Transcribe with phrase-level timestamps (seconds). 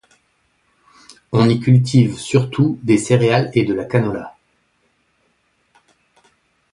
[1.31, 4.35] On y cultive surtout des céréales et de la canola.